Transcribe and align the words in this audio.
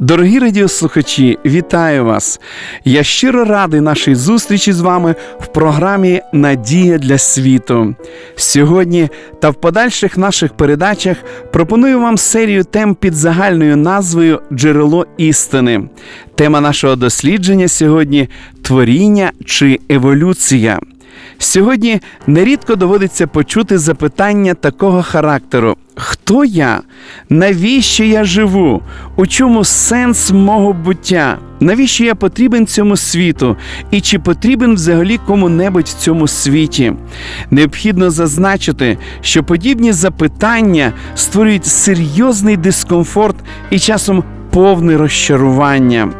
Дорогі 0.00 0.38
радіослухачі, 0.38 1.38
вітаю 1.46 2.04
вас! 2.04 2.40
Я 2.84 3.02
щиро 3.02 3.44
радий 3.44 3.80
нашій 3.80 4.14
зустрічі 4.14 4.72
з 4.72 4.80
вами 4.80 5.14
в 5.40 5.46
програмі 5.46 6.20
Надія 6.32 6.98
для 6.98 7.18
світу. 7.18 7.94
Сьогодні 8.36 9.08
та 9.40 9.50
в 9.50 9.54
подальших 9.54 10.18
наших 10.18 10.52
передачах 10.52 11.16
пропоную 11.52 12.00
вам 12.00 12.18
серію 12.18 12.64
тем 12.64 12.94
під 12.94 13.14
загальною 13.14 13.76
назвою 13.76 14.42
Джерело 14.52 15.06
істини. 15.16 15.82
Тема 16.34 16.60
нашого 16.60 16.96
дослідження 16.96 17.68
сьогодні 17.68 18.28
творіння 18.62 19.32
чи 19.46 19.80
еволюція. 19.88 20.80
Сьогодні 21.42 22.00
нерідко 22.26 22.76
доводиться 22.76 23.26
почути 23.26 23.78
запитання 23.78 24.54
такого 24.54 25.02
характеру: 25.02 25.76
хто 25.94 26.44
я? 26.44 26.80
Навіщо 27.28 28.04
я 28.04 28.24
живу? 28.24 28.82
У 29.16 29.26
чому 29.26 29.64
сенс 29.64 30.30
мого 30.30 30.72
буття? 30.72 31.38
Навіщо 31.60 32.04
я 32.04 32.14
потрібен 32.14 32.66
цьому 32.66 32.96
світу? 32.96 33.56
І 33.90 34.00
чи 34.00 34.18
потрібен 34.18 34.74
взагалі 34.74 35.18
кому-небудь 35.26 35.86
в 35.86 35.98
цьому 35.98 36.28
світі? 36.28 36.92
Необхідно 37.50 38.10
зазначити, 38.10 38.98
що 39.20 39.44
подібні 39.44 39.92
запитання 39.92 40.92
створюють 41.14 41.66
серйозний 41.66 42.56
дискомфорт 42.56 43.36
і 43.70 43.78
часом 43.78 44.24
повне 44.50 44.96
розчарування. 44.96 46.12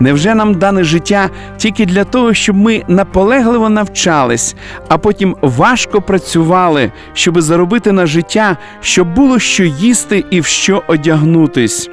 Невже 0.00 0.34
нам 0.34 0.54
дане 0.54 0.84
життя 0.84 1.30
тільки 1.56 1.86
для 1.86 2.04
того, 2.04 2.34
щоб 2.34 2.56
ми 2.56 2.82
наполегливо 2.88 3.68
навчались, 3.68 4.56
а 4.88 4.98
потім 4.98 5.36
важко 5.42 6.00
працювали, 6.00 6.92
щоб 7.12 7.40
заробити 7.40 7.92
на 7.92 8.06
життя, 8.06 8.56
щоб 8.80 9.14
було 9.14 9.38
що 9.38 9.64
їсти 9.64 10.24
і 10.30 10.40
в 10.40 10.46
що 10.46 10.82
одягнутись? 10.88 11.90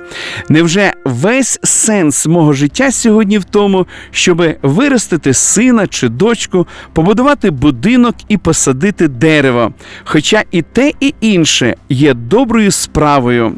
Невже 0.49 0.93
весь 1.05 1.59
сенс 1.63 2.27
мого 2.27 2.53
життя 2.53 2.91
сьогодні 2.91 3.37
в 3.37 3.43
тому, 3.43 3.87
щоб 4.11 4.43
виростити 4.61 5.33
сина 5.33 5.87
чи 5.87 6.09
дочку, 6.09 6.67
побудувати 6.93 7.51
будинок 7.51 8.15
і 8.27 8.37
посадити 8.37 9.07
дерево? 9.07 9.73
Хоча 10.03 10.43
і 10.51 10.61
те, 10.61 10.91
і 10.99 11.13
інше 11.21 11.75
є 11.89 12.13
доброю 12.13 12.71
справою. 12.71 13.55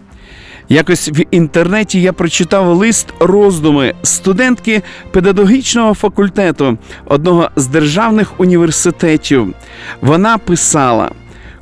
Якось 0.73 1.09
в 1.09 1.25
інтернеті 1.31 2.01
я 2.01 2.13
прочитав 2.13 2.77
лист 2.77 3.13
роздуми 3.19 3.93
студентки 4.03 4.81
педагогічного 5.11 5.93
факультету 5.93 6.77
одного 7.05 7.49
з 7.55 7.67
державних 7.67 8.39
університетів. 8.39 9.53
Вона 10.01 10.37
писала: 10.37 11.11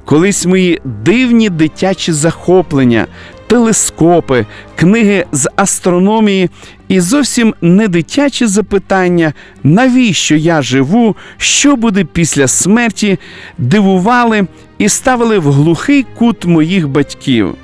колись 0.06 0.46
мої 0.46 0.82
дивні 0.86 1.50
дитячі 1.50 2.12
захоплення, 2.12 3.08
телескопи, 3.48 4.46
книги 4.76 5.26
з 5.32 5.50
астрономії 5.56 6.50
і 6.88 7.00
зовсім 7.00 7.54
не 7.62 7.88
дитячі 7.88 8.46
запитання, 8.46 9.34
навіщо 9.64 10.36
я 10.36 10.62
живу, 10.62 11.16
що 11.38 11.76
буде 11.76 12.04
після 12.04 12.48
смерті, 12.48 13.20
дивували 13.58 14.48
і 14.78 14.90
ставили 14.90 15.40
в 15.40 15.52
глухий 15.52 16.06
кут 16.18 16.46
моїх 16.46 16.88
батьків. 16.88 17.56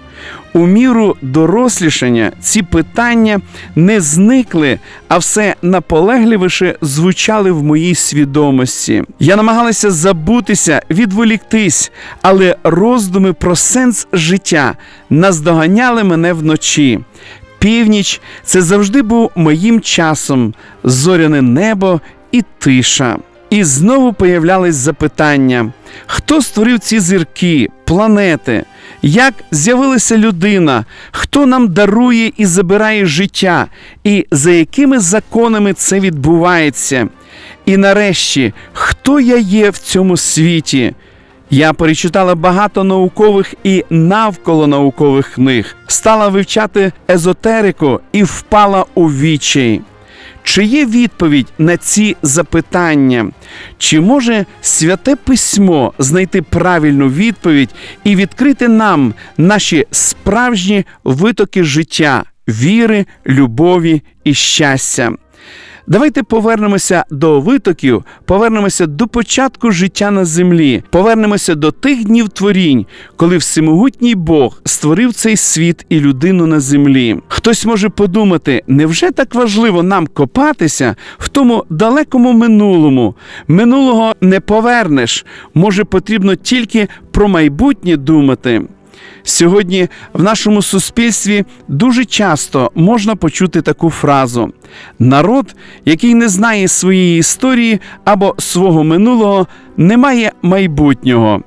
У 0.54 0.68
міру 0.68 1.16
дорослішання 1.22 2.32
ці 2.42 2.62
питання 2.62 3.40
не 3.76 4.02
зникли, 4.02 4.80
а 5.08 5.18
все 5.18 5.56
наполегливіше 5.62 6.76
звучали 6.82 7.52
в 7.52 7.64
моїй 7.64 7.96
свідомості. 7.96 9.04
Я 9.20 9.36
намагалася 9.36 9.92
забутися, 9.92 10.82
відволіктись, 10.90 11.92
але 12.22 12.56
роздуми 12.64 13.34
про 13.34 13.56
сенс 13.56 14.08
життя 14.14 14.76
наздоганяли 15.10 16.04
мене 16.04 16.34
вночі. 16.34 17.00
Північ 17.60 18.22
це 18.44 18.62
завжди 18.62 19.02
був 19.02 19.32
моїм 19.36 19.82
часом, 19.82 20.54
зоряне 20.84 21.42
небо 21.42 22.02
і 22.32 22.44
тиша. 22.60 23.18
І 23.50 23.64
знову 23.64 24.14
появлялись 24.14 24.76
запитання: 24.76 25.74
хто 26.06 26.42
створив 26.42 26.80
ці 26.80 27.00
зірки, 27.00 27.70
планети? 27.86 28.66
Як 29.02 29.34
з'явилася 29.52 30.18
людина, 30.18 30.86
хто 31.12 31.46
нам 31.46 31.68
дарує 31.68 32.32
і 32.38 32.46
забирає 32.46 33.06
життя, 33.06 33.68
і 34.04 34.26
за 34.32 34.52
якими 34.52 35.00
законами 35.00 35.74
це 35.74 36.00
відбувається? 36.00 37.08
І 37.66 37.78
нарешті, 37.78 38.54
хто 38.74 39.20
я 39.20 39.38
є 39.38 39.70
в 39.70 39.78
цьому 39.78 40.18
світі? 40.18 40.94
Я 41.50 41.74
перечитала 41.74 42.36
багато 42.36 42.84
наукових 42.84 43.54
і 43.64 43.86
навколонаукових 43.90 45.34
книг, 45.34 45.76
стала 45.88 46.28
вивчати 46.28 46.92
езотерику 47.10 48.00
і 48.12 48.24
впала 48.24 48.86
у 48.96 49.06
вічай. 49.06 49.82
Чи 50.48 50.64
є 50.64 50.86
відповідь 50.86 51.48
на 51.58 51.78
ці 51.78 52.16
запитання? 52.22 53.32
Чи 53.78 54.00
може 54.00 54.46
святе 54.62 55.16
письмо 55.16 55.94
знайти 56.00 56.42
правильну 56.42 57.10
відповідь 57.10 57.70
і 58.04 58.16
відкрити 58.16 58.68
нам 58.68 59.14
наші 59.38 59.86
справжні 59.92 60.86
витоки 61.04 61.64
життя, 61.64 62.24
віри, 62.48 63.06
любові 63.26 64.02
і 64.24 64.34
щастя? 64.34 65.12
Давайте 65.90 66.24
повернемося 66.24 67.06
до 67.12 67.40
витоків, 67.40 68.04
повернемося 68.26 68.86
до 68.86 69.08
початку 69.08 69.72
життя 69.72 70.12
на 70.12 70.26
землі, 70.26 70.84
повернемося 70.90 71.56
до 71.56 71.72
тих 71.72 72.06
днів 72.06 72.30
творінь, 72.30 72.86
коли 73.16 73.38
всемогутній 73.38 74.16
Бог 74.16 74.62
створив 74.66 75.14
цей 75.14 75.38
світ 75.38 75.86
і 75.90 76.00
людину 76.00 76.46
на 76.46 76.60
землі. 76.60 77.18
Хтось 77.28 77.66
може 77.66 77.90
подумати, 77.90 78.64
невже 78.68 79.12
так 79.12 79.36
важливо 79.36 79.84
нам 79.84 80.08
копатися 80.08 80.96
в 81.18 81.30
тому 81.30 81.66
далекому 81.70 82.34
минулому? 82.34 83.16
Минулого 83.48 84.14
не 84.22 84.40
повернеш. 84.40 85.26
Може, 85.54 85.84
потрібно 85.84 86.36
тільки 86.36 86.88
про 87.12 87.28
майбутнє 87.28 87.98
думати. 87.98 88.62
Сьогодні 89.24 89.88
в 90.14 90.24
нашому 90.24 90.62
суспільстві 90.62 91.46
дуже 91.68 92.06
часто 92.06 92.72
можна 92.76 93.16
почути 93.16 93.62
таку 93.62 93.90
фразу: 93.90 94.54
народ, 95.00 95.56
який 95.86 96.14
не 96.16 96.30
знає 96.30 96.68
своєї 96.68 97.20
історії 97.20 97.80
або 98.06 98.36
свого 98.38 98.84
минулого, 98.84 99.48
не 99.78 99.98
має 99.98 100.32
майбутнього. 100.42 101.44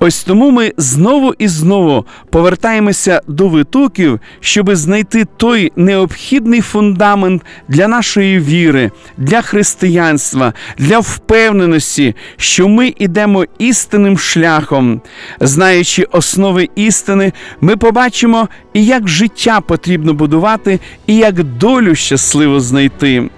Ось 0.00 0.24
тому 0.24 0.50
ми 0.50 0.72
знову 0.76 1.34
і 1.38 1.48
знову 1.48 2.04
повертаємося 2.30 3.20
до 3.28 3.48
витоків, 3.48 4.20
щоби 4.40 4.76
знайти 4.76 5.24
той 5.36 5.72
необхідний 5.76 6.60
фундамент 6.60 7.42
для 7.68 7.88
нашої 7.88 8.38
віри, 8.38 8.90
для 9.16 9.42
християнства, 9.42 10.52
для 10.78 10.98
впевненості, 10.98 12.14
що 12.36 12.68
ми 12.68 12.94
йдемо 12.98 13.44
істинним 13.58 14.18
шляхом. 14.18 15.00
Знаючи 15.40 16.02
основи 16.02 16.68
істини, 16.74 17.32
ми 17.60 17.76
побачимо 17.76 18.48
і 18.72 18.86
як 18.86 19.08
життя 19.08 19.60
потрібно 19.60 20.14
будувати, 20.14 20.80
і 21.06 21.16
як 21.16 21.44
долю 21.44 21.94
щасливо 21.94 22.60
знайти. 22.60 23.30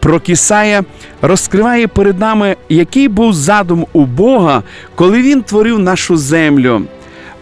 Пророк 0.00 0.28
Ісая 0.28 0.84
розкриває 1.22 1.88
перед 1.88 2.18
нами, 2.18 2.56
який 2.68 3.08
був 3.08 3.32
задум 3.34 3.86
у 3.92 4.04
Бога, 4.04 4.62
коли 4.94 5.22
Він 5.22 5.42
творив 5.42 5.78
нашу 5.78 6.16
землю. 6.16 6.82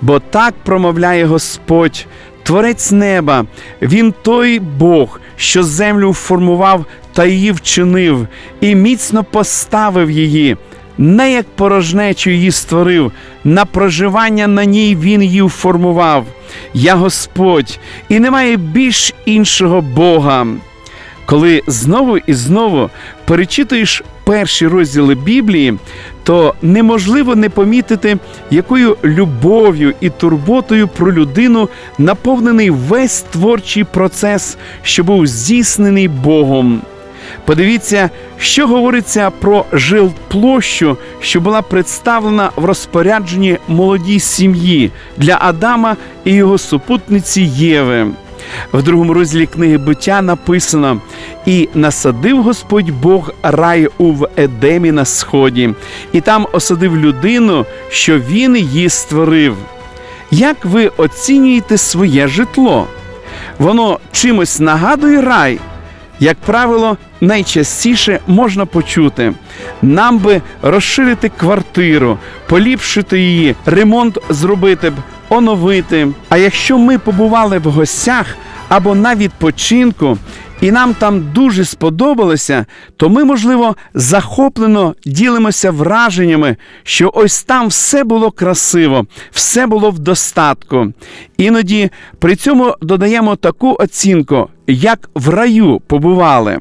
Бо 0.01 0.19
так 0.19 0.55
промовляє 0.65 1.25
Господь, 1.25 2.07
Творець 2.43 2.93
неба, 2.93 3.45
Він 3.83 4.15
той 4.23 4.59
Бог, 4.59 5.21
що 5.37 5.63
землю 5.63 6.13
формував 6.13 6.85
та 7.13 7.25
її 7.25 7.53
вчинив, 7.53 8.29
і 8.61 8.75
міцно 8.75 9.25
поставив 9.25 10.11
її. 10.11 10.57
Не 10.99 11.33
як 11.33 11.47
порожнечу 11.57 12.31
її 12.31 12.51
створив, 12.51 13.13
на 13.45 13.65
проживання 13.65 14.47
на 14.47 14.65
ній 14.65 14.97
він 15.01 15.23
її 15.23 15.49
формував. 15.49 16.27
Я 16.75 16.95
Господь, 16.95 17.79
і 18.09 18.21
немає 18.21 18.57
більш 18.57 19.15
іншого 19.25 19.81
Бога. 19.81 20.47
Коли 21.27 21.63
знову 21.67 22.19
і 22.19 22.35
знову 22.35 22.91
перечитуєш 23.25 24.03
перші 24.25 24.67
розділи 24.67 25.15
Біблії, 25.15 25.75
то 26.25 26.55
неможливо 26.63 27.35
не 27.35 27.49
помітити, 27.49 28.17
якою 28.51 28.97
любов'ю 29.05 29.95
і 30.01 30.11
турботою 30.11 30.89
про 30.89 31.13
людину 31.13 31.69
наповнений 31.99 32.71
весь 32.71 33.21
творчий 33.21 33.85
процес, 33.85 34.57
що 34.83 35.05
був 35.05 35.27
здійснений 35.27 36.09
Богом. 36.09 36.81
Подивіться, 37.45 38.11
що 38.39 38.67
говориться 38.67 39.31
про 39.31 39.65
жилплощу, 39.73 40.97
що 41.21 41.41
була 41.41 41.63
представлена 41.63 42.51
в 42.57 42.65
розпорядженні 42.65 43.59
молодій 43.69 44.21
сім'ї 44.21 44.91
для 45.17 45.39
Адама 45.41 45.97
і 46.25 46.33
його 46.33 46.59
супутниці 46.59 47.43
Єви. 47.43 48.07
В 48.73 48.83
другому 48.83 49.15
розділі 49.15 49.47
книги 49.47 49.79
буття 49.79 50.23
написано: 50.23 51.01
І 51.47 51.69
насадив 51.75 52.43
Господь 52.43 52.91
Бог 52.91 53.31
рай 53.43 53.89
у 53.99 54.15
Едемі 54.37 54.93
на 54.93 55.05
сході, 55.05 55.75
і 56.13 56.21
там 56.21 56.47
осадив 56.53 56.97
людину, 56.97 57.67
що 57.89 58.19
він 58.19 58.57
її 58.57 58.89
створив. 58.89 59.57
Як 60.31 60.65
ви 60.65 60.91
оцінюєте 60.97 61.79
своє 61.79 62.29
житло? 62.29 62.87
Воно 63.59 63.99
чимось 64.13 64.61
нагадує 64.61 65.21
рай? 65.21 65.59
Як 66.21 66.37
правило, 66.37 66.97
найчастіше 67.21 68.21
можна 68.27 68.67
почути: 68.67 69.33
нам 69.83 70.19
би 70.19 70.43
розширити 70.63 71.29
квартиру, 71.39 72.19
поліпшити 72.47 73.21
її, 73.21 73.55
ремонт 73.67 74.19
зробити 74.29 74.91
б, 74.91 74.95
оновити. 75.29 76.09
А 76.29 76.37
якщо 76.37 76.79
ми 76.79 76.99
побували 76.99 77.59
в 77.59 77.65
гостях 77.65 78.27
або 78.69 78.95
на 78.95 79.15
відпочинку, 79.15 80.19
і 80.61 80.71
нам 80.71 80.95
там 80.95 81.33
дуже 81.33 81.65
сподобалося, 81.65 82.67
то 82.97 83.09
ми, 83.09 83.25
можливо, 83.25 83.77
захоплено 83.95 84.95
ділимося 85.07 85.71
враженнями, 85.71 86.57
що 86.83 87.11
ось 87.15 87.43
там 87.43 87.69
все 87.69 88.05
було 88.05 88.31
красиво, 88.31 89.07
все 89.31 89.67
було 89.67 89.91
в 89.91 89.99
достатку. 89.99 90.93
Іноді 91.37 91.91
при 92.19 92.37
цьому 92.37 92.75
додаємо 92.83 93.37
таку 93.37 93.77
оцінку, 93.79 94.49
як 94.67 95.11
в 95.15 95.29
раю 95.29 95.81
побували. 95.87 96.61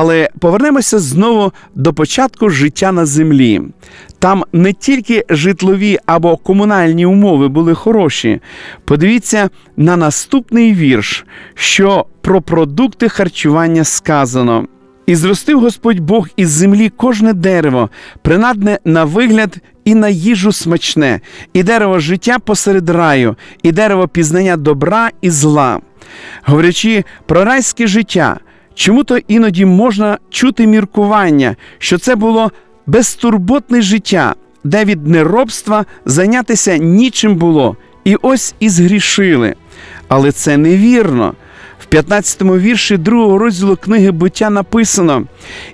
Але 0.00 0.28
повернемося 0.38 0.98
знову 0.98 1.52
до 1.74 1.94
початку 1.94 2.50
життя 2.50 2.92
на 2.92 3.06
землі. 3.06 3.62
Там 4.18 4.44
не 4.52 4.72
тільки 4.72 5.24
житлові 5.30 5.98
або 6.06 6.36
комунальні 6.36 7.06
умови 7.06 7.48
були 7.48 7.74
хороші. 7.74 8.40
Подивіться 8.84 9.50
на 9.76 9.96
наступний 9.96 10.74
вірш, 10.74 11.26
що 11.54 12.06
про 12.20 12.42
продукти 12.42 13.08
харчування 13.08 13.84
сказано. 13.84 14.66
І 15.06 15.14
зростив 15.14 15.60
Господь 15.60 16.00
Бог 16.00 16.28
із 16.36 16.50
землі 16.50 16.88
кожне 16.88 17.32
дерево, 17.32 17.90
принадне 18.22 18.78
на 18.84 19.04
вигляд 19.04 19.56
і 19.84 19.94
на 19.94 20.08
їжу 20.08 20.52
смачне, 20.52 21.20
і 21.52 21.62
дерево 21.62 21.98
життя 21.98 22.38
посеред 22.38 22.90
раю, 22.90 23.36
і 23.62 23.72
дерево 23.72 24.08
пізнання 24.08 24.56
добра 24.56 25.10
і 25.20 25.30
зла. 25.30 25.80
Говорячи 26.44 27.04
про 27.26 27.44
райське 27.44 27.86
життя, 27.86 28.40
чому 28.78 29.04
то 29.04 29.18
іноді 29.28 29.64
можна 29.64 30.18
чути 30.30 30.66
міркування, 30.66 31.56
що 31.78 31.98
це 31.98 32.16
було 32.16 32.52
безтурботне 32.86 33.82
життя, 33.82 34.34
де 34.64 34.84
від 34.84 35.06
неробства 35.06 35.84
зайнятися 36.04 36.76
нічим 36.76 37.36
було, 37.36 37.76
і 38.04 38.16
ось 38.22 38.54
і 38.60 38.68
згрішили. 38.68 39.54
Але 40.08 40.32
це 40.32 40.56
невірно. 40.56 41.34
В 41.78 41.94
15-му 41.94 42.58
вірші 42.58 42.96
другого 42.96 43.38
розділу 43.38 43.76
книги 43.76 44.10
буття 44.10 44.50
написано: 44.50 45.24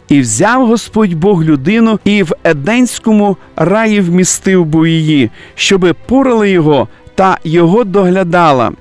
І 0.09 0.21
взяв 0.21 0.67
Господь 0.67 1.15
Бог 1.15 1.45
людину, 1.45 1.99
і 2.05 2.23
в 2.23 2.33
Еденському 2.45 3.37
раї 3.57 4.01
вмістив 4.01 4.65
був 4.65 4.87
її, 4.87 5.31
щоби 5.55 5.95
порали 6.07 6.51
його 6.51 6.89
та 7.15 7.39
його 7.45 7.85
доглядала. 7.85 8.73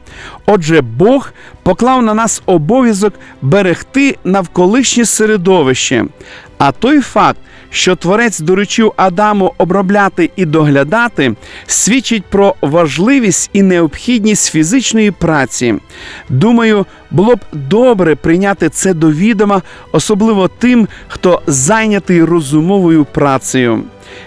Отже, 0.45 0.81
Бог 0.81 1.31
поклав 1.63 2.03
на 2.03 2.13
нас 2.13 2.41
обов'язок 2.45 3.13
берегти 3.41 4.17
навколишнє 4.23 5.05
середовище. 5.05 6.05
А 6.57 6.71
той 6.71 7.01
факт, 7.01 7.39
що 7.69 7.95
творець 7.95 8.39
доручив 8.39 8.93
Адаму 8.95 9.53
обробляти 9.57 10.29
і 10.35 10.45
доглядати, 10.45 11.35
свідчить 11.67 12.23
про 12.25 12.55
важливість 12.61 13.49
і 13.53 13.61
необхідність 13.61 14.51
фізичної 14.51 15.11
праці. 15.11 15.75
Думаю, 16.29 16.85
було 17.11 17.35
б 17.35 17.39
добре 17.51 18.15
прийняти 18.15 18.69
це 18.69 18.93
до 18.93 19.11
відома, 19.11 19.61
особливо 19.91 20.47
тим, 20.47 20.87
хто 21.07 21.41
зайнятий 21.47 22.23
розумовою 22.23 23.05
працею. 23.05 23.83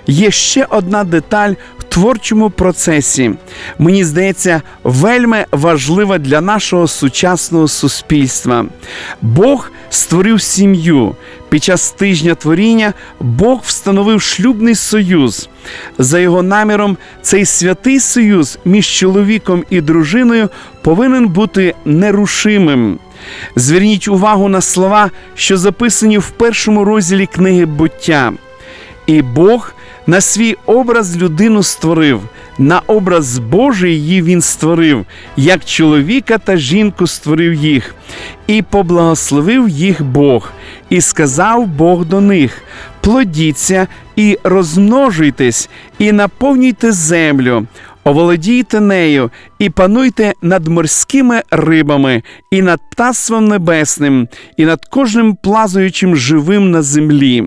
Є 0.06 0.30
ще 0.30 0.66
одна 0.70 1.04
деталь 1.04 1.52
творчому 1.96 2.50
процесі. 2.50 3.30
Мені 3.78 4.04
здається, 4.04 4.62
вельми 4.84 5.46
важлива 5.52 6.18
для 6.18 6.40
нашого 6.40 6.86
сучасного 6.86 7.68
суспільства. 7.68 8.66
Бог 9.22 9.70
створив 9.90 10.42
сім'ю. 10.42 11.16
Під 11.48 11.64
час 11.64 11.90
тижня 11.90 12.34
творіння 12.34 12.92
Бог 13.20 13.60
встановив 13.64 14.22
шлюбний 14.22 14.74
союз. 14.74 15.48
За 15.98 16.18
його 16.18 16.42
наміром, 16.42 16.96
цей 17.22 17.44
святий 17.44 18.00
союз 18.00 18.58
між 18.64 18.86
чоловіком 18.86 19.64
і 19.70 19.80
дружиною 19.80 20.48
повинен 20.82 21.28
бути 21.28 21.74
нерушимим. 21.84 22.98
Зверніть 23.56 24.08
увагу 24.08 24.48
на 24.48 24.60
слова, 24.60 25.10
що 25.34 25.56
записані 25.56 26.18
в 26.18 26.30
першому 26.30 26.84
розділі 26.84 27.26
книги 27.26 27.66
буття. 27.66 28.32
І 29.06 29.22
Бог 29.22 29.72
на 30.06 30.20
свій 30.20 30.56
образ 30.66 31.16
людину 31.16 31.62
створив, 31.62 32.20
на 32.58 32.80
образ 32.86 33.38
Божий 33.38 33.92
її 33.92 34.22
він 34.22 34.40
створив, 34.42 35.06
як 35.36 35.64
чоловіка 35.64 36.38
та 36.38 36.56
жінку 36.56 37.06
створив 37.06 37.54
їх, 37.54 37.94
і 38.46 38.62
поблагословив 38.62 39.68
їх 39.68 40.04
Бог, 40.04 40.50
і 40.90 41.00
сказав 41.00 41.66
Бог 41.66 42.04
до 42.04 42.20
них: 42.20 42.62
плодіться 43.00 43.86
і 44.16 44.38
розмножуйтесь, 44.44 45.68
і 45.98 46.12
наповнюйте 46.12 46.92
землю. 46.92 47.66
Оволодійте 48.04 48.80
нею 48.80 49.30
і 49.58 49.70
пануйте 49.70 50.32
над 50.42 50.68
морськими 50.68 51.42
рибами, 51.50 52.22
і 52.50 52.62
над 52.62 52.80
птаством 52.90 53.48
небесним, 53.48 54.28
і 54.56 54.64
над 54.64 54.84
кожним 54.84 55.36
плазуючим 55.42 56.16
живим 56.16 56.70
на 56.70 56.82
землі. 56.82 57.44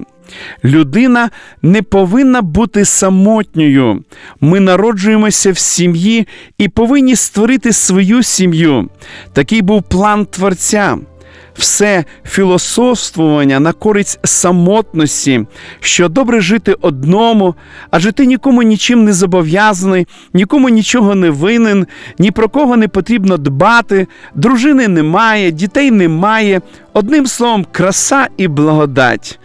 Людина 0.63 1.29
не 1.61 1.81
повинна 1.81 2.41
бути 2.41 2.85
самотньою. 2.85 4.03
Ми 4.41 4.59
народжуємося 4.59 5.51
в 5.51 5.57
сім'ї 5.57 6.27
і 6.57 6.67
повинні 6.67 7.15
створити 7.15 7.73
свою 7.73 8.23
сім'ю. 8.23 8.89
Такий 9.33 9.61
був 9.61 9.83
план 9.83 10.25
Творця. 10.25 10.97
Все 11.59 12.05
філософствування 12.25 13.59
на 13.59 13.73
користь 13.73 14.19
самотності, 14.23 15.45
що 15.79 16.09
добре 16.09 16.41
жити 16.41 16.75
одному, 16.81 17.55
адже 17.91 18.11
ти 18.11 18.25
нікому 18.25 18.63
нічим 18.63 19.03
не 19.03 19.13
зобов'язаний, 19.13 20.07
нікому 20.33 20.69
нічого 20.69 21.15
не 21.15 21.29
винен, 21.29 21.87
ні 22.19 22.31
про 22.31 22.49
кого 22.49 22.77
не 22.77 22.87
потрібно 22.87 23.37
дбати, 23.37 24.07
дружини 24.35 24.87
немає, 24.87 25.51
дітей 25.51 25.91
немає. 25.91 26.61
Одним 26.93 27.27
словом, 27.27 27.65
краса 27.71 28.27
і 28.37 28.47
благодать. 28.47 29.38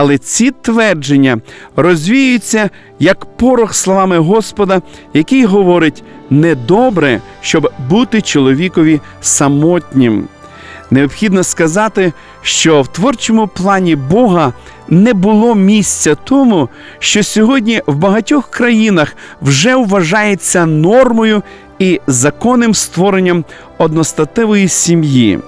Але 0.00 0.18
ці 0.18 0.50
твердження 0.50 1.40
розвіюються 1.76 2.70
як 2.98 3.24
порох 3.36 3.74
словами 3.74 4.18
Господа, 4.18 4.82
який 5.14 5.44
говорить: 5.44 6.02
недобре, 6.30 7.20
щоб 7.40 7.72
бути 7.88 8.22
чоловікові 8.22 9.00
самотнім. 9.20 10.28
Необхідно 10.90 11.44
сказати, 11.44 12.12
що 12.42 12.82
в 12.82 12.88
творчому 12.88 13.46
плані 13.46 13.96
Бога 13.96 14.52
не 14.88 15.14
було 15.14 15.54
місця 15.54 16.14
тому, 16.14 16.68
що 16.98 17.22
сьогодні 17.22 17.82
в 17.86 17.94
багатьох 17.94 18.50
країнах 18.50 19.16
вже 19.42 19.76
вважається 19.76 20.66
нормою 20.66 21.42
і 21.78 22.00
законним 22.06 22.74
створенням 22.74 23.44
одностатевої 23.78 24.68
сім'ї. 24.68 25.38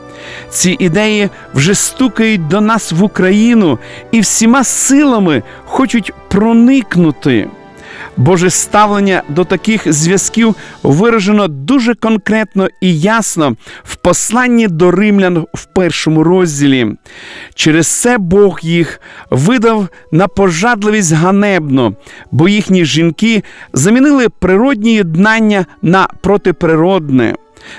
Ці 0.50 0.76
ідеї 0.78 1.28
вже 1.54 1.74
стукають 1.74 2.48
до 2.48 2.60
нас 2.60 2.92
в 2.92 3.02
Україну 3.04 3.78
і 4.12 4.20
всіма 4.20 4.64
силами 4.64 5.42
хочуть 5.64 6.12
проникнути. 6.28 7.48
Боже 8.16 8.50
ставлення 8.50 9.22
до 9.28 9.44
таких 9.44 9.92
зв'язків 9.92 10.54
виражено 10.82 11.48
дуже 11.48 11.94
конкретно 11.94 12.68
і 12.80 13.00
ясно 13.00 13.56
в 13.84 13.96
посланні 13.96 14.68
до 14.68 14.90
римлян 14.90 15.46
в 15.54 15.64
першому 15.64 16.24
розділі. 16.24 16.86
Через 17.54 18.00
це 18.00 18.18
Бог 18.18 18.60
їх 18.62 19.00
видав 19.30 19.88
на 20.12 20.28
пожадливість 20.28 21.12
ганебно, 21.12 21.94
бо 22.30 22.48
їхні 22.48 22.84
жінки 22.84 23.42
замінили 23.72 24.28
природні 24.28 24.94
єднання 24.94 25.66
на 25.82 26.08
протиприродне. 26.20 27.34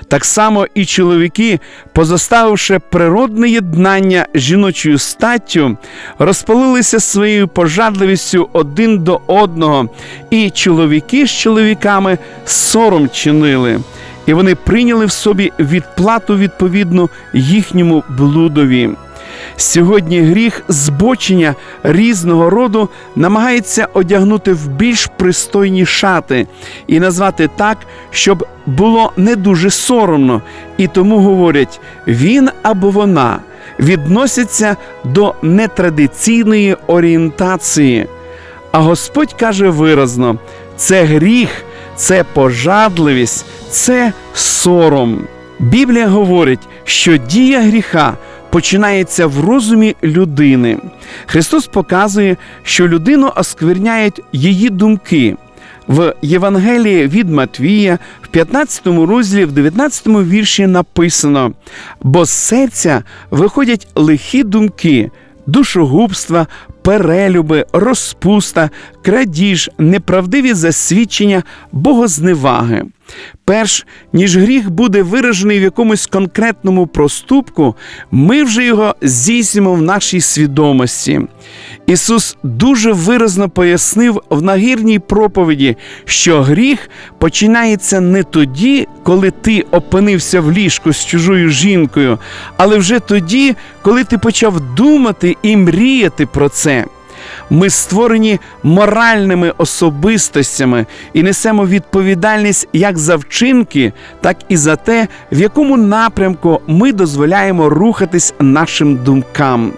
Так 0.08 0.26
само 0.26 0.68
і 0.76 0.86
чоловіки, 0.86 1.60
позоставивши 1.94 2.80
природне 2.80 3.50
єднання 3.50 4.28
жіночою 4.36 4.98
статтю, 4.98 5.78
розпалилися 6.20 7.00
своєю 7.00 7.48
пожадливістю 7.48 8.50
один 8.54 9.00
до 9.00 9.22
одного, 9.28 9.90
і 10.30 10.50
чоловіки 10.50 11.26
з 11.26 11.32
чоловіками 11.32 12.18
сором 12.46 13.10
чинили, 13.10 13.80
і 14.26 14.34
вони 14.34 14.56
прийняли 14.56 15.06
в 15.06 15.12
собі 15.12 15.52
відплату 15.60 16.38
відповідну 16.38 17.10
їхньому 17.34 18.04
блудові. 18.10 18.90
Сьогодні 19.56 20.22
гріх 20.22 20.64
збочення 20.68 21.56
різного 21.84 22.50
роду 22.50 22.90
намагається 23.16 23.88
одягнути 23.94 24.54
в 24.54 24.68
більш 24.68 25.06
пристойні 25.18 25.86
шати 25.86 26.48
і 26.88 27.00
назвати 27.00 27.50
так, 27.56 27.78
щоб 28.12 28.48
було 28.66 29.12
не 29.18 29.36
дуже 29.36 29.70
соромно, 29.70 30.42
і 30.78 30.88
тому 30.88 31.20
говорять 31.20 31.80
він 32.08 32.50
або 32.64 32.90
вона 32.90 33.40
відносяться 33.80 34.76
до 35.04 35.36
нетрадиційної 35.42 36.78
орієнтації. 36.88 38.08
А 38.72 38.80
Господь 38.80 39.34
каже 39.34 39.70
виразно: 39.70 40.38
це 40.78 41.04
гріх, 41.04 41.50
це 41.96 42.24
пожадливість, 42.34 43.46
це 43.70 44.14
сором. 44.34 45.28
Біблія 45.60 46.08
говорить, 46.08 46.60
що 46.84 47.18
дія 47.18 47.62
гріха 47.62 48.14
починається 48.54 49.28
в 49.28 49.40
розумі 49.40 49.96
людини. 50.04 50.78
Христос 51.26 51.68
показує, 51.68 52.38
що 52.64 52.88
людину 52.88 53.32
оскверняють 53.36 54.22
її 54.34 54.70
думки. 54.70 55.36
В 55.88 56.14
Євангелії 56.22 57.08
від 57.08 57.30
Матвія, 57.30 58.00
в 58.22 58.28
15 58.28 58.88
розділі, 58.88 59.46
в 59.46 59.52
19 59.52 60.08
вірші 60.08 60.68
написано: 60.68 61.54
бо 62.02 62.26
з 62.26 62.30
серця 62.30 63.04
виходять 63.32 63.88
лихі 63.96 64.44
думки, 64.44 65.12
душогубства, 65.46 66.48
перелюби, 66.82 67.66
розпуста, 67.74 68.70
крадіж, 69.02 69.70
неправдиві 69.78 70.54
засвідчення, 70.54 71.44
богозневаги. 71.72 72.86
Перш 73.46 73.86
ніж 74.14 74.38
гріх 74.38 74.70
буде 74.70 75.04
виражений 75.04 75.60
в 75.60 75.62
якомусь 75.62 76.08
конкретному 76.08 76.88
проступку, 76.88 77.76
ми 78.12 78.44
вже 78.44 78.66
його 78.66 78.96
здійснюємо 79.02 79.74
в 79.74 79.82
нашій 79.82 80.22
свідомості. 80.22 81.22
Ісус 81.86 82.38
дуже 82.44 82.92
виразно 82.92 83.50
пояснив 83.50 84.22
в 84.30 84.42
нагірній 84.42 85.00
проповіді, 85.00 85.78
що 86.06 86.42
гріх 86.42 86.90
починається 87.18 88.02
не 88.02 88.24
тоді, 88.24 88.88
коли 89.04 89.32
ти 89.32 89.66
опинився 89.72 90.42
в 90.42 90.52
ліжку 90.52 90.94
з 90.94 91.06
чужою 91.06 91.50
жінкою, 91.50 92.20
але 92.58 92.78
вже 92.78 93.00
тоді, 93.00 93.56
коли 93.82 94.04
ти 94.04 94.18
почав 94.18 94.76
думати 94.76 95.38
і 95.42 95.58
мріяти 95.58 96.26
про 96.26 96.50
це. 96.50 96.86
Ми 97.50 97.70
створені 97.70 98.40
моральними 98.64 99.54
особистостями 99.58 100.86
і 101.14 101.24
несемо 101.24 101.66
відповідальність 101.66 102.68
як 102.74 102.98
за 102.98 103.16
вчинки, 103.16 103.94
так 104.22 104.38
і 104.50 104.58
за 104.58 104.76
те, 104.76 105.08
в 105.32 105.40
якому 105.40 105.78
напрямку 105.78 106.62
ми 106.68 106.94
дозволяємо 106.94 107.70
рухатись 107.70 108.34
нашим 108.40 108.96
думкам. 108.96 109.72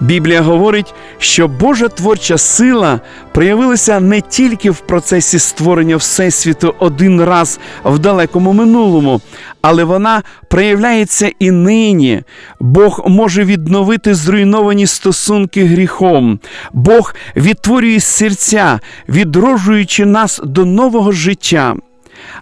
Біблія 0.00 0.42
говорить, 0.42 0.94
що 1.18 1.48
Божа 1.48 1.88
творча 1.88 2.38
сила 2.38 3.00
проявилася 3.32 4.00
не 4.00 4.20
тільки 4.20 4.70
в 4.70 4.80
процесі 4.80 5.38
створення 5.38 5.96
Всесвіту 5.96 6.74
один 6.78 7.24
раз 7.24 7.60
в 7.84 7.98
далекому 7.98 8.52
минулому, 8.52 9.20
але 9.62 9.84
вона 9.84 10.22
проявляється 10.48 11.32
і 11.38 11.50
нині. 11.50 12.22
Бог 12.60 13.04
може 13.06 13.44
відновити 13.44 14.14
зруйновані 14.14 14.86
стосунки 14.86 15.64
гріхом. 15.64 16.40
Бог 16.72 17.14
відтворює 17.36 18.00
серця, 18.00 18.80
відроджуючи 19.08 20.06
нас 20.06 20.40
до 20.44 20.64
нового 20.64 21.12
життя. 21.12 21.74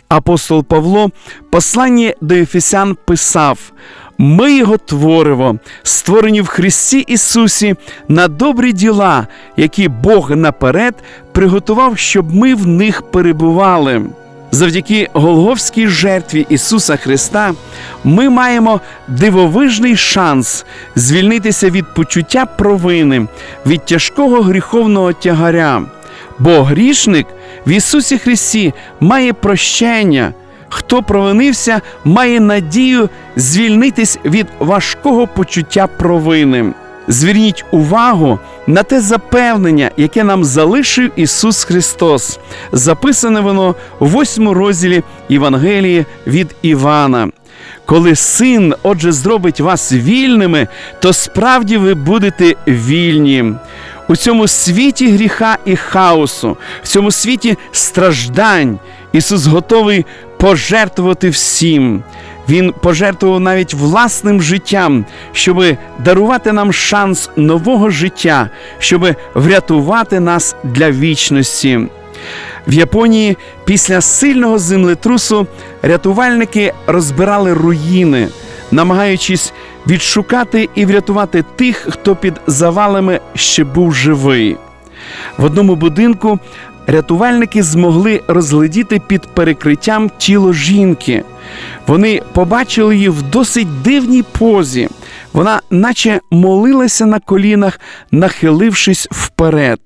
Апостол 0.08 0.64
Павло, 0.64 1.10
посланні 1.50 2.14
до 2.20 2.34
Ефесян 2.34 2.96
писав: 3.06 3.72
ми 4.18 4.56
його 4.56 4.78
творимо, 4.78 5.56
створені 5.82 6.40
в 6.40 6.46
Христі 6.46 6.98
Ісусі 6.98 7.74
на 8.08 8.28
добрі 8.28 8.72
діла, 8.72 9.26
які 9.56 9.88
Бог 9.88 10.30
наперед 10.30 10.94
приготував, 11.32 11.98
щоб 11.98 12.34
ми 12.34 12.54
в 12.54 12.66
них 12.66 13.02
перебували. 13.02 14.02
Завдяки 14.50 15.08
Голговській 15.12 15.86
жертві 15.86 16.46
Ісуса 16.48 16.96
Христа 16.96 17.54
ми 18.04 18.28
маємо 18.28 18.80
дивовижний 19.08 19.96
шанс 19.96 20.64
звільнитися 20.96 21.70
від 21.70 21.94
почуття 21.94 22.46
провини, 22.46 23.26
від 23.66 23.84
тяжкого 23.84 24.42
гріховного 24.42 25.12
тягаря. 25.12 25.82
Бо 26.38 26.62
грішник 26.62 27.26
в 27.66 27.70
Ісусі 27.70 28.18
Христі 28.18 28.74
має 29.00 29.32
прощення. 29.32 30.32
Хто 30.68 31.02
провинився, 31.02 31.80
має 32.04 32.40
надію 32.40 33.08
звільнитись 33.36 34.18
від 34.24 34.46
важкого 34.58 35.26
почуття 35.26 35.86
провини. 35.86 36.72
Зверніть 37.08 37.64
увагу 37.70 38.38
на 38.66 38.82
те 38.82 39.00
запевнення, 39.00 39.90
яке 39.96 40.24
нам 40.24 40.44
залишив 40.44 41.10
Ісус 41.16 41.64
Христос. 41.64 42.38
Записане 42.72 43.40
воно 43.40 43.74
у 43.98 44.06
восьмому 44.06 44.54
розділі 44.54 45.02
Євангелії 45.28 46.06
від 46.26 46.56
Івана. 46.62 47.28
Коли 47.84 48.16
син, 48.16 48.74
отже, 48.82 49.12
зробить 49.12 49.60
вас 49.60 49.92
вільними, 49.92 50.68
то 51.00 51.12
справді 51.12 51.76
ви 51.76 51.94
будете 51.94 52.54
вільні. 52.68 53.52
У 54.08 54.16
цьому 54.16 54.48
світі 54.48 55.10
гріха 55.10 55.58
і 55.64 55.76
хаосу, 55.76 56.56
в 56.82 56.88
цьому 56.88 57.10
світі 57.10 57.56
страждань, 57.72 58.78
Ісус 59.12 59.46
готовий 59.46 60.06
пожертвувати 60.36 61.30
всім. 61.30 62.02
Він 62.48 62.74
пожертвував 62.82 63.40
навіть 63.40 63.74
власним 63.74 64.42
життям, 64.42 65.04
щоб 65.32 65.64
дарувати 66.04 66.52
нам 66.52 66.72
шанс 66.72 67.30
нового 67.36 67.90
життя, 67.90 68.50
щоб 68.78 69.14
врятувати 69.34 70.20
нас 70.20 70.56
для 70.64 70.90
вічності. 70.90 71.80
В 72.66 72.72
Японії 72.72 73.36
після 73.64 74.00
сильного 74.00 74.58
землетрусу 74.58 75.46
рятувальники 75.82 76.72
розбирали 76.86 77.52
руїни, 77.52 78.28
намагаючись 78.70 79.52
відшукати 79.86 80.68
і 80.74 80.86
врятувати 80.86 81.44
тих, 81.56 81.88
хто 81.90 82.16
під 82.16 82.34
завалами 82.46 83.20
ще 83.34 83.64
був 83.64 83.94
живий. 83.94 84.56
В 85.38 85.44
одному 85.44 85.76
будинку 85.76 86.38
рятувальники 86.88 87.62
змогли 87.62 88.20
розглядіти 88.28 89.00
під 89.06 89.22
перекриттям 89.22 90.10
тіло 90.18 90.52
жінки. 90.52 91.24
Вони 91.86 92.22
побачили 92.32 92.94
її 92.96 93.08
в 93.08 93.22
досить 93.22 93.82
дивній 93.82 94.24
позі. 94.38 94.88
Вона, 95.32 95.60
наче 95.70 96.20
молилася 96.30 97.06
на 97.06 97.18
колінах, 97.20 97.80
нахилившись 98.10 99.08
вперед. 99.10 99.80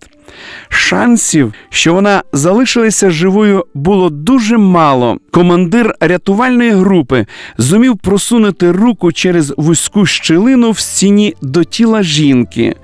Шансів, 0.68 1.54
що 1.70 1.94
вона 1.94 2.22
залишилася 2.32 3.10
живою, 3.10 3.64
було 3.74 4.10
дуже 4.10 4.58
мало. 4.58 5.18
Командир 5.30 5.94
рятувальної 6.00 6.70
групи 6.70 7.26
зумів 7.58 7.98
просунути 7.98 8.72
руку 8.72 9.12
через 9.12 9.54
вузьку 9.56 10.06
щілину 10.06 10.70
в 10.70 10.78
стіні 10.78 11.34
до 11.42 11.64
тіла 11.64 12.02
жінки. 12.02 12.76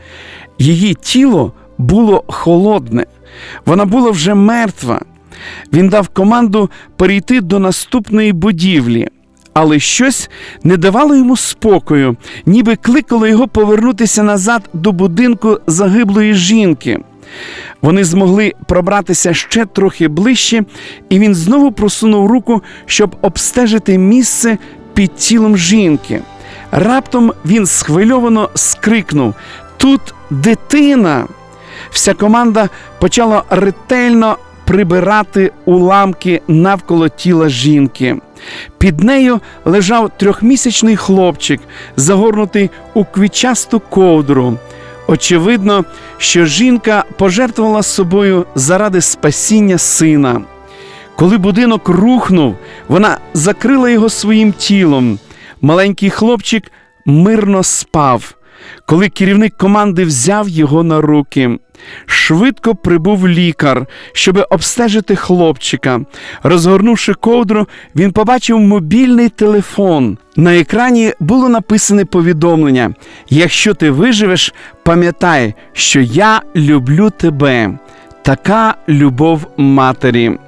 Її 0.59 0.95
тіло 0.95 1.53
було 1.79 2.25
холодне, 2.27 3.07
вона 3.67 3.85
була 3.85 4.11
вже 4.11 4.35
мертва. 4.35 5.01
Він 5.73 5.89
дав 5.89 6.09
команду 6.09 6.71
перейти 6.97 7.41
до 7.41 7.59
наступної 7.59 8.33
будівлі. 8.33 9.09
Але 9.55 9.79
щось 9.79 10.31
не 10.63 10.77
давало 10.77 11.17
йому 11.17 11.37
спокою, 11.37 12.17
ніби 12.47 12.77
кликало 12.77 13.27
його 13.27 13.49
повернутися 13.49 14.23
назад 14.23 14.71
до 14.73 14.93
будинку 14.93 15.59
загиблої 15.67 16.35
жінки. 16.35 16.99
Вони 17.83 18.05
змогли 18.05 18.53
пробратися 18.67 19.35
ще 19.35 19.67
трохи 19.67 20.09
ближче, 20.09 20.65
і 21.09 21.19
він 21.19 21.35
знову 21.35 21.73
просунув 21.73 22.27
руку, 22.27 22.63
щоб 22.87 23.17
обстежити 23.23 23.99
місце 23.99 24.59
під 24.95 25.15
тілом 25.15 25.57
жінки. 25.57 26.21
Раптом 26.71 27.33
він 27.47 27.67
схвильовано 27.67 28.51
скрикнув: 28.55 29.35
Тут 29.77 30.01
дитина! 30.31 31.27
Вся 31.91 32.15
команда 32.15 32.69
почала 32.99 33.43
ретельно 33.51 34.37
прибирати 34.65 35.53
уламки 35.65 36.43
навколо 36.49 37.09
тіла 37.09 37.49
жінки. 37.49 38.17
Під 38.79 39.05
нею 39.05 39.41
лежав 39.65 40.11
трьохмісячний 40.17 40.97
хлопчик, 40.97 41.61
загорнутий 41.97 42.71
у 42.95 43.05
квітчасту 43.05 43.81
ковдру. 43.81 44.59
Очевидно, 45.07 45.85
що 46.19 46.45
жінка 46.45 47.05
пожертвувала 47.19 47.83
собою 47.83 48.47
заради 48.55 49.01
спасіння 49.01 49.79
сина. 49.79 50.41
Коли 51.17 51.39
будинок 51.39 51.89
рухнув, 51.89 52.57
вона 52.89 53.19
закрила 53.35 53.91
його 53.91 54.09
своїм 54.09 54.53
тілом. 54.53 55.19
Маленький 55.61 56.11
хлопчик 56.11 56.73
мирно 57.07 57.63
спав. 57.63 58.35
Коли 58.87 59.09
керівник 59.09 59.57
команди 59.57 60.05
взяв 60.05 60.49
його 60.49 60.83
на 60.83 61.01
руки, 61.01 61.59
швидко 62.07 62.75
прибув 62.75 63.29
лікар, 63.29 63.87
щоб 64.13 64.47
обстежити 64.51 65.17
хлопчика. 65.17 66.01
Розгорнувши 66.43 67.15
ковдру, 67.15 67.69
він 67.97 68.13
побачив 68.13 68.59
мобільний 68.59 69.29
телефон. 69.29 70.19
На 70.37 70.57
екрані 70.57 71.13
було 71.21 71.49
написане 71.49 72.05
повідомлення: 72.05 72.95
Якщо 73.31 73.75
ти 73.75 73.91
виживеш, 73.91 74.55
пам'ятай, 74.83 75.55
що 75.73 76.01
я 76.01 76.43
люблю 76.57 77.11
тебе. 77.11 77.79
Така 78.23 78.75
любов 78.89 79.47
матері. 79.57 80.39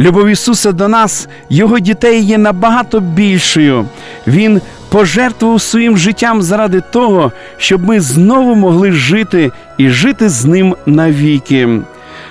Любов 0.00 0.28
Ісуса 0.28 0.72
до 0.72 0.88
нас, 0.88 1.28
Його 1.50 1.78
дітей 1.78 2.22
є 2.22 2.38
набагато 2.38 3.00
більшою. 3.00 3.86
Він 4.26 4.60
пожертвував 4.96 5.60
своїм 5.60 5.98
життям 5.98 6.42
заради 6.42 6.80
того, 6.80 7.32
щоб 7.56 7.84
ми 7.84 8.00
знову 8.00 8.54
могли 8.54 8.92
жити 8.92 9.52
і 9.78 9.88
жити 9.88 10.28
з 10.28 10.44
ним 10.44 10.76
навіки. 10.86 11.68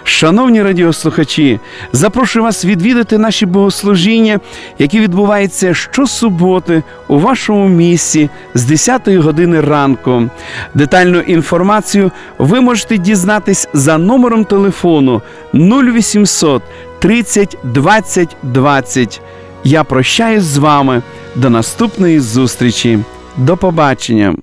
Шановні 0.03 0.63
радіослухачі, 0.63 1.59
запрошую 1.91 2.43
вас 2.43 2.65
відвідати 2.65 3.17
наші 3.17 3.45
богослужіння, 3.45 4.39
які 4.79 4.99
відбуваються 4.99 5.73
щосуботи 5.73 6.83
у 7.07 7.19
вашому 7.19 7.67
місці 7.67 8.29
з 8.53 8.63
10 8.63 9.07
години 9.07 9.61
ранку. 9.61 10.29
Детальну 10.73 11.19
інформацію 11.19 12.11
ви 12.37 12.61
можете 12.61 12.97
дізнатись 12.97 13.69
за 13.73 13.97
номером 13.97 14.45
телефону 14.45 15.21
0800 15.53 16.61
30 16.99 17.57
20 17.63 18.35
20. 18.43 19.21
Я 19.63 19.83
прощаюсь 19.83 20.43
з 20.43 20.57
вами 20.57 21.01
до 21.35 21.49
наступної 21.49 22.19
зустрічі. 22.19 22.99
До 23.37 23.57
побачення. 23.57 24.35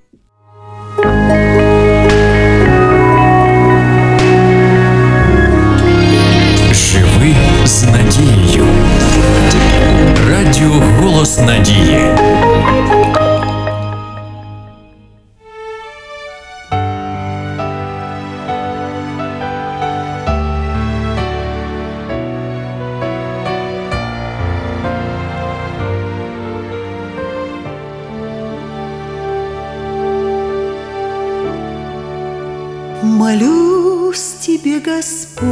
Господь, 35.02 35.42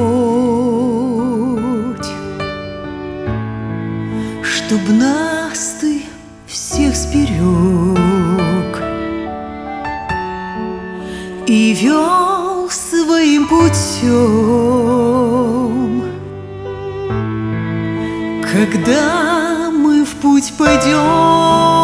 Чтоб 4.45 4.81
нас 4.91 5.79
ты 5.81 6.05
всех 6.47 6.95
сберег 6.95 7.35
И 11.49 11.75
вел 11.83 12.71
своим 12.71 13.49
путем. 13.49 14.13
Когда 18.53 19.73
мы 19.73 20.05
в 20.05 20.15
путь 20.23 20.53
пойдем 20.57 21.80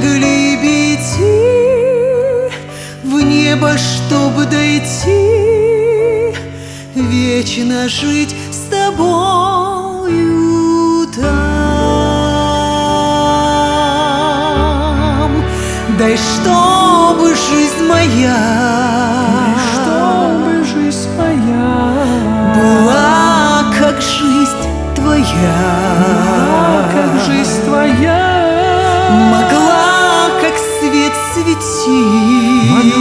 могли 0.00 0.94
идти 0.94 2.50
в 3.04 3.20
небо, 3.20 3.76
чтобы 3.76 4.46
дойти, 4.46 6.34
вечно 6.94 7.88
жить 7.88 8.34
с 8.50 8.70
тобою 8.70 10.06
там. 11.14 11.30
Дай, 15.98 16.16
чтобы 16.16 17.34
жизнь 17.34 17.84
моя, 17.86 18.89
светить, 31.79 32.93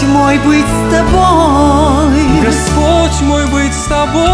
Господь 0.00 0.14
мой 0.14 0.38
быть 0.38 0.64
с 0.64 0.90
тобой, 0.90 2.40
Господь 2.42 3.20
мой 3.20 3.46
быть 3.48 3.74
с 3.74 3.84
тобой, 3.84 4.24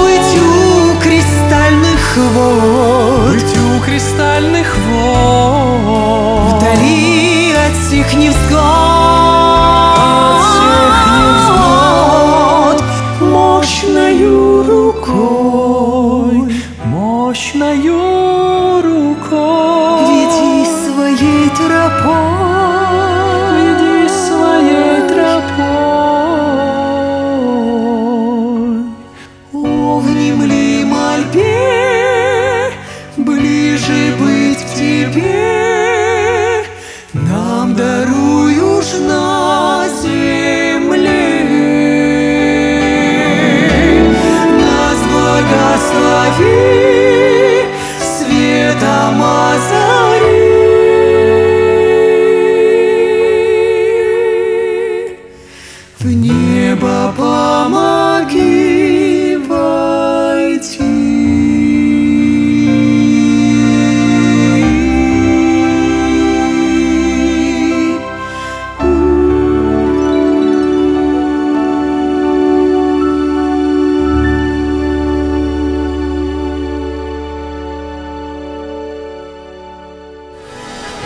быть 0.00 0.40
у 0.40 0.98
кристальных 1.02 2.16
вод, 2.32 3.34
быть 3.34 3.58
у 3.58 3.80
кристальных 3.84 4.74
вод, 4.88 6.54
вдали 6.54 7.52
от 7.52 7.76
всех 7.76 8.14
невзгод, 8.14 8.97
О, 33.90 34.27